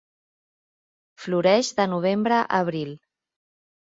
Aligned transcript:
Floreix 1.25 1.69
de 1.79 1.85
novembre 1.93 2.39
a 2.45 2.49
abril. 2.63 2.95